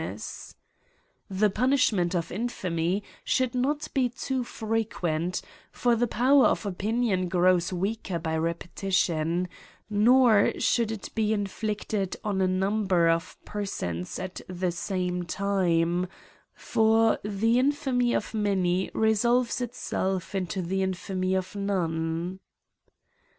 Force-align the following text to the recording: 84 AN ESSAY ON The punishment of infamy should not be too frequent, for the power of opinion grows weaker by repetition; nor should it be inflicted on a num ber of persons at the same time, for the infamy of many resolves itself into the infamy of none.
84 0.01 0.07
AN 0.07 0.15
ESSAY 0.15 0.55
ON 1.31 1.37
The 1.41 1.49
punishment 1.51 2.15
of 2.15 2.31
infamy 2.31 3.03
should 3.23 3.53
not 3.53 3.87
be 3.93 4.09
too 4.09 4.43
frequent, 4.43 5.43
for 5.71 5.95
the 5.95 6.07
power 6.07 6.47
of 6.47 6.65
opinion 6.65 7.29
grows 7.29 7.71
weaker 7.71 8.17
by 8.17 8.35
repetition; 8.35 9.47
nor 9.91 10.53
should 10.59 10.91
it 10.91 11.13
be 11.13 11.33
inflicted 11.33 12.15
on 12.23 12.41
a 12.41 12.47
num 12.47 12.87
ber 12.87 13.09
of 13.09 13.37
persons 13.45 14.17
at 14.17 14.41
the 14.49 14.71
same 14.71 15.21
time, 15.21 16.07
for 16.55 17.19
the 17.23 17.59
infamy 17.59 18.15
of 18.15 18.33
many 18.33 18.89
resolves 18.95 19.61
itself 19.61 20.33
into 20.33 20.63
the 20.63 20.81
infamy 20.81 21.35
of 21.35 21.55
none. 21.55 22.39